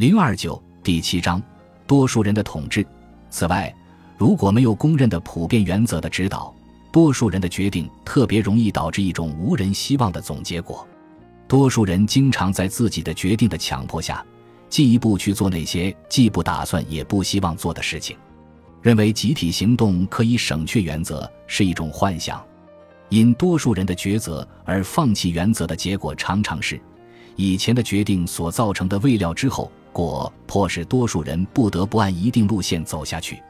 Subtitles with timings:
[0.00, 1.42] 零二九第七章，
[1.86, 2.86] 多数人的统治。
[3.28, 3.70] 此外，
[4.16, 6.54] 如果没有公认的普遍原则的指导，
[6.90, 10.88] 多数人的决定特别容易导致一种无人希望的总结果。
[11.46, 14.24] 多数人经常在自己的决定的强迫下，
[14.70, 18.16] 进一步去做那些既不打算也不希望做的事情。
[18.80, 22.42] 认为集体行动可以省却原则是一种幻想。
[23.10, 26.80] 因多数人的抉择而放弃原则的结果，常常是
[27.36, 33.42] 以前的决定所造成的未料之后果，迫使多数人不得不按一定路线走下去。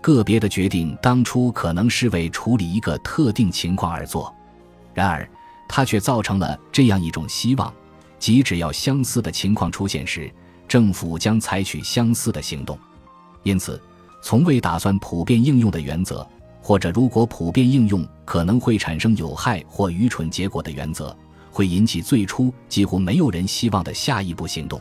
[0.00, 4.34] 个别的决定当初可能是为处理一个特定情况而做，
[4.94, 5.28] 然而。
[5.70, 7.70] 它却造成了这样一种希望，
[8.18, 10.32] 即只要相似的情况出现时，
[10.66, 12.78] 政府将采取相似的行动。
[13.42, 13.78] 因此，
[14.22, 16.26] 从未打算普遍应用的原则，
[16.62, 21.14] 或者如果普遍应用可能会产生有害或愚蠢结果的原则，
[21.50, 24.80] 会引起最初几乎没有人希望的下一步行动。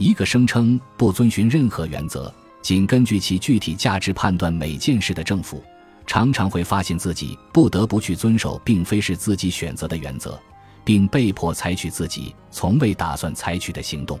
[0.00, 2.32] 一个声称不遵循任何原则，
[2.62, 5.62] 仅根据其具体价值判断每件事的政府。
[6.06, 10.40] 常常会发现自己不得不去遵守并非是自己选择的原则，
[10.86, 14.18] 并被迫采取自己从未打算采取的行动。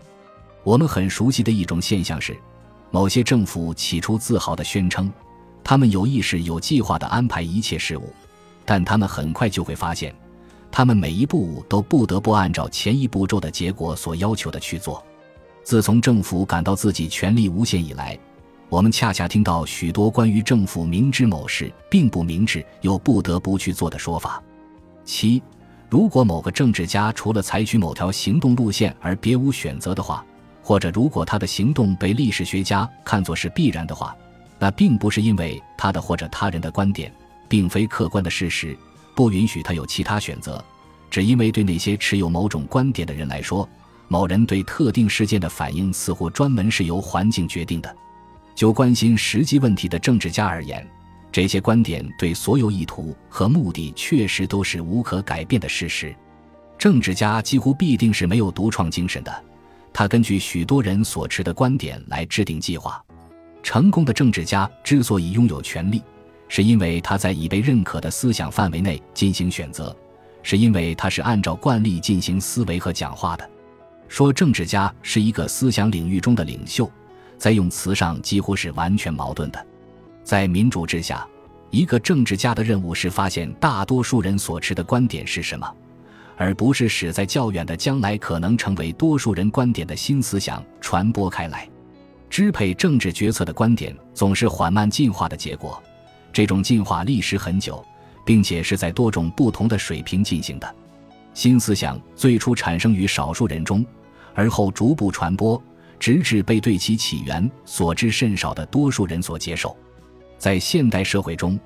[0.64, 2.36] 我们很熟悉的一种现象是，
[2.90, 5.10] 某些政府起初自豪地宣称，
[5.64, 8.12] 他们有意识、有计划地安排一切事务，
[8.66, 10.14] 但他们很快就会发现，
[10.70, 15.02] 他们每一步都不得不按照前一步骤的结果所要求的去做。
[15.62, 18.18] 自从政府感到自己权力无限以来，
[18.68, 24.42] 我们恰恰听到许多关于政府明知某事并不明智又不得不去做的说法。
[25.04, 25.42] 七，
[25.88, 30.24] 如果某个政治家除了采取某条行动路线而别无选择的话，
[30.62, 34.16] 或者如果他的行动被历史学家看作是必然的话，
[34.58, 37.12] 那并不是因为他的或者他人的观点
[37.48, 38.76] 并非客观的事实
[39.14, 40.64] 不允许他有其他选择，
[41.10, 43.68] 只因为对那些持有某种观点的人来说，
[44.12, 47.96] 某人对特定事件的反应似乎专门是由环境决定的。
[48.56, 50.84] 就关心实际问题的政治家而言，
[51.30, 56.12] 这些观点对所有意图和目的确实都是无可改变的事实。
[56.76, 59.44] 政治家几乎必定是没有独创精神的，
[59.92, 63.00] 他根据许多人所持的观点来制定计划。
[63.62, 66.02] 成功的政治家之所以拥有权力，
[66.48, 69.96] 是因为他在已被认可的思想范围内进行选择，
[70.42, 73.48] 是因为他是按照惯例进行思维和讲话的。
[74.10, 76.90] 说政治家是一个思想领域中的领袖。
[77.38, 79.66] 在用词上几乎是完全矛盾的。
[80.24, 81.26] 在民主之下，
[81.70, 85.72] 一个政治家的任务是发现大多数人所持的观点是什么，
[86.36, 91.66] 而不是使在较远的将来可能成为多数人观点的新思想传播开来。
[92.28, 95.80] 支配政治决策的观点总是缓慢进化的结果，
[96.32, 97.82] 这种进化历时很久，
[98.26, 100.74] 并且是在多种不同的水平进行的。
[101.32, 103.86] 新思想最初产生于少数人中，
[104.40, 105.62] 而后逐步传播。
[105.98, 109.76] 直至被对其起源所知甚少的多数人所接受，
[110.38, 111.60] 在现代社会中，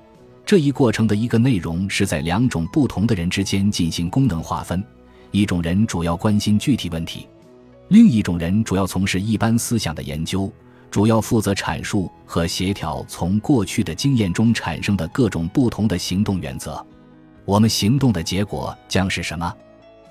[0.45, 4.83] 这一过程的一个内容是在两种不同的人之间进行功能划分：
[5.31, 7.25] 一种人主要关心具体问题，
[7.87, 10.51] 另一种人主要从事一般思想的研究，
[10.91, 16.85] 主要负责阐述和协调从过去的经验中产生的各种不同的行动原则。
[17.45, 19.55] 我们行动的结果将是什么？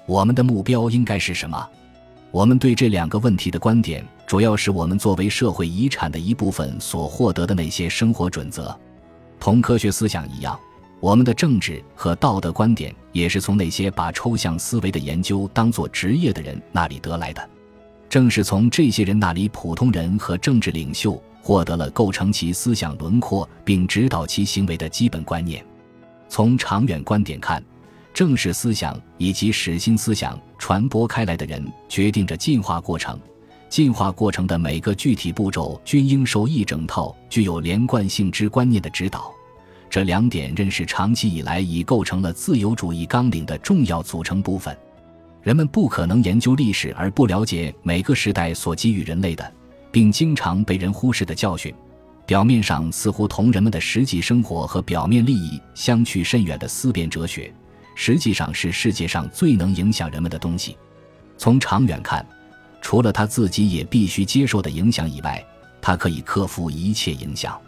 [0.07, 1.69] 我们的目标应该是什么？
[2.35, 8.77] 我们对这两个问题的观点，主要是我们作为社会遗产的一部分所获得的那些生活准则。
[9.39, 10.59] 同科学思想一样，
[10.99, 17.51] 我们的政治和道德观点也是从那些把抽象思维的研究当作职业的人那里得来的。
[18.09, 25.65] 正是从这些人那里，普通人和政治领袖获得了构成其思想轮廓并指导其行为的基本观念。
[26.29, 27.63] 从长远观点看，
[28.13, 33.21] 正是思想以及实心思想传播开来的人，决定着进化过程。
[33.69, 39.31] 进化过程的每个具体步骤均应受一整套具有连贯性之观念的指导。
[39.91, 44.75] 这两点认识长期以来已构成了自由主义纲领的重要组成部分。
[45.43, 49.53] 人们不可能研究历史而不了解每个时代所给予人类的，
[49.93, 51.75] 并经常被人忽视的教训。
[52.25, 57.53] 表面上似乎同人们的实际生活和表面利益相去甚远的思辨哲学。
[57.95, 60.77] 实际上是世界上最能影响人们的东西。
[61.37, 62.25] 从长远看，
[62.81, 65.45] 除了他自己也必须接受的影响以外，
[65.81, 67.61] 他可以克服一切影响。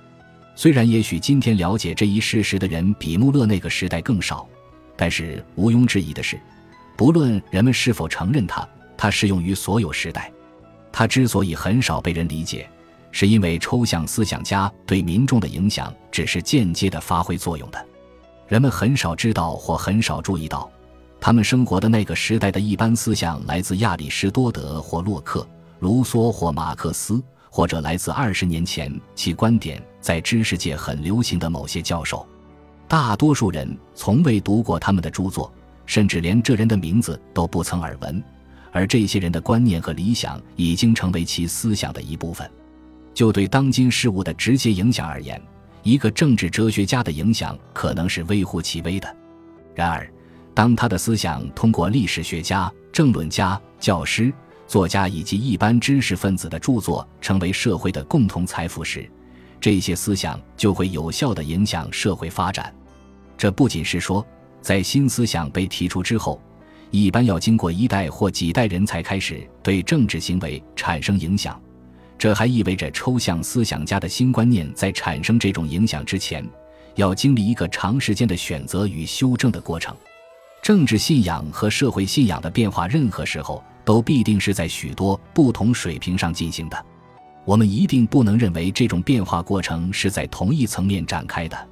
[0.54, 4.48] 虽然也许今天了解这一事实的人比穆勒那个时代更少，
[4.96, 6.40] 但是毋庸置疑的是，
[6.96, 10.32] 不论人们是否承认他，他适用于所有时代。
[10.90, 12.66] 他之所以很少被人理解，
[13.12, 17.86] 是因为抽象思想家对民众的影响只是间接的发挥作用的。
[18.48, 20.70] 人们很少知道或很少注意到，
[21.20, 25.46] 他们生活的那个时代的一般思想来自亚里士多德或洛克、
[25.80, 27.20] 卢梭或马克思，
[27.50, 32.24] 或者来自二十年前其观点在知识界很流行的某些教授。
[32.86, 35.52] 大多数人从未读过他们的著作，
[35.86, 38.22] 甚至连这人的名字都不曾耳闻。
[38.70, 42.48] 而这些人的观念和理想已经成为其思想的一部分。
[43.12, 45.40] 就对当今事物的直接影响而言，
[45.86, 49.16] 一个政治哲学家的影响可能是微乎其微的。
[49.72, 50.12] 然而，
[50.52, 54.32] 当他的思想通过历史学家、政论家、教师、
[54.66, 59.08] 作家以及一般知识分子的著作成为社会的共同财富时，
[59.60, 62.74] 这些思想就会有效地影响社会发展。
[63.38, 64.26] 这不仅是说，
[64.60, 66.42] 在新思想被提出之后，
[66.90, 71.62] 一般要经过一代或几代人才开始对政治行为产生影响。
[72.18, 76.44] 这还意味着抽象思想家的新观念在产生这种影响之前，
[76.94, 79.94] 要经历一个长时间的选择与修正的过程。
[80.62, 86.86] 政治信仰和社会信仰的变化，任何时候都必定是在许多不同水平上进行的。
[87.44, 91.68] 我们一定不能认为这种变化过程是在同一层面展开的，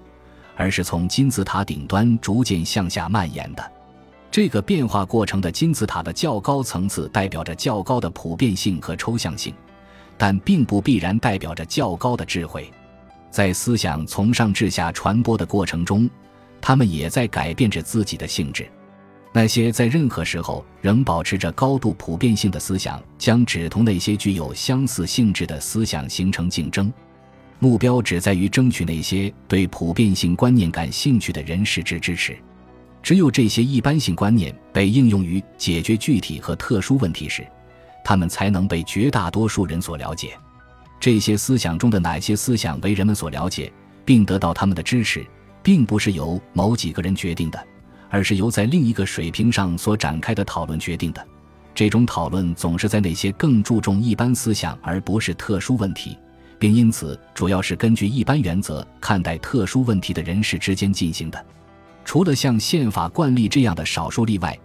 [0.55, 3.73] 而是从金字塔顶端逐渐向下蔓延的。
[4.31, 9.53] 这个变化过程的金字塔的较高层次代表着较高的普遍性和抽象性。
[10.17, 12.71] 但并不必然代表着较高的智慧，
[13.31, 16.09] 在思想从上至下传播的过程中，
[16.61, 18.67] 他们也在改变着自己的性质。
[19.33, 26.93] 那些在任何时候仍保持着高度普遍性的思想，将只同那些具有相似性质的思想形成竞争，
[27.59, 32.37] 目标只在于争取那些对普遍性观念感兴趣的人士之支持。
[33.03, 37.45] 只有这些一般性观念被应用于解决具体和特殊问题时。
[38.05, 40.39] 他们才能被绝大多数人所了解。
[41.01, 43.73] 这些思想中的哪些思想为人们所了解，
[44.05, 45.27] 并得到他们的支持，
[45.63, 47.67] 并不是由某几个人决定的，
[48.09, 51.27] 而是由在另一个水平上所展开的讨论决定的。
[51.75, 56.17] 这种讨论总是在那些更注重一般思想而不是特殊问题，
[56.59, 61.45] 并因此主要是根据一般原则看待特殊问题的人士之间进行的。
[62.05, 64.57] 除了像宪法惯例这样的少数例外。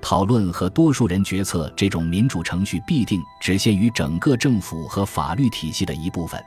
[0.00, 6.42] 讨论和多数人决策这种民主程序必定只限于整个政府和法律体系的一部分。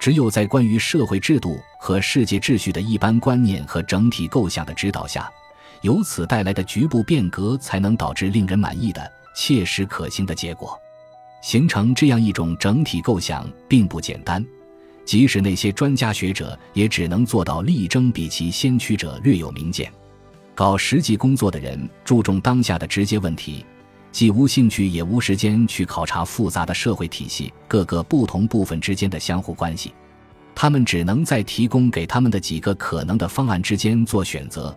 [0.00, 5.28] 只有在关于社会制度和世界秩序的一般观念和整体构想的指导下，
[5.82, 10.78] 由此带来的局部变革才能导致令人满意的、切实可行的结果。
[11.42, 14.44] 形成这样一种整体构想并不简单，
[15.04, 19.92] 即使那些专家学者也只能做到力争比其先驱者略有明见。
[20.58, 23.64] 搞实际工作的人注重当下的直接问题，
[24.10, 29.94] 既无兴趣也无时间去考察复杂的社会体系各个不同部分之间的相互关系。
[30.56, 34.76] 他们只能在提供给他们的几个可能的方案之间做选择，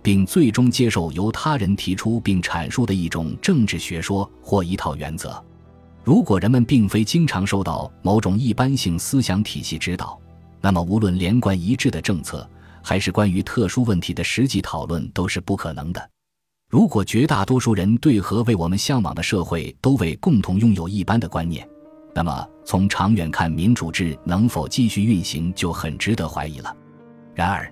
[0.00, 5.44] 并最终接受由他人提出并阐述的一种政治学说或一套原则。
[6.04, 10.18] 如果人们并非经常受到某种一般性思想体系指导，
[10.62, 12.48] 那么无论连贯一致的政策。
[12.88, 16.10] 还是关于特殊问题的实际讨论都是不可能的。
[16.70, 21.68] 如果绝大多数人对和为我们向往的社会都为共同拥有一般的观念，
[22.14, 26.74] 那么从长远看，民主制能否继续运行就很值得怀疑了。
[27.34, 27.70] 然而，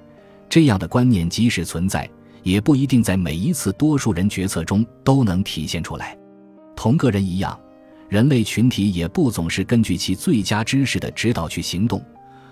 [0.51, 2.07] 这样的观念即使存在，
[2.43, 6.15] 也不一定在每一次多数人决策中都能体现出来。
[6.77, 7.59] 同个人一样，
[8.11, 12.05] 人类群体也不总是根据其最佳知识的指导去行动。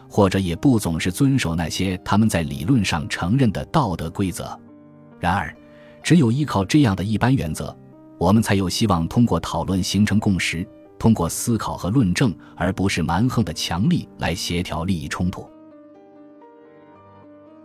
[0.09, 4.59] 或者也不总是遵守那些他们在理论上承认的道德规则。
[5.19, 5.55] 然而，
[6.03, 7.77] 只有依靠这样的一般原则，
[8.19, 10.67] 我们才有希望通过讨论形成共识，
[10.99, 15.49] 通过思考和论证，而不是蛮横的强力来协调利益冲突。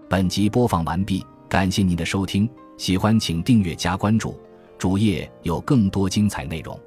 [0.09, 4.39] 本集播放完毕，感谢您的收听，喜欢请订阅加关注，
[4.77, 6.79] 主页有更多精彩内容。